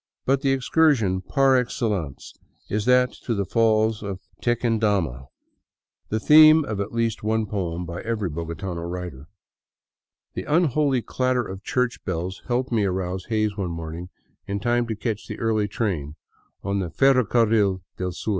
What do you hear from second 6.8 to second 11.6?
least one poem by every bogotano writer. The unholy clatter